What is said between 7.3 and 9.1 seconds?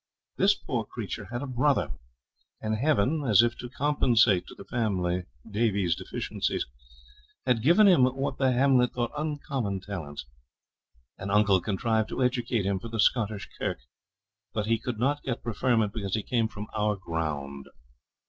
had given him what the hamlet